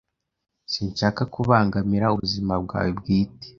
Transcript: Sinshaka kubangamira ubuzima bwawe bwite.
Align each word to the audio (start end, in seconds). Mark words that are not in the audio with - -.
Sinshaka 0.71 1.21
kubangamira 1.33 2.11
ubuzima 2.13 2.53
bwawe 2.63 2.91
bwite. 2.99 3.47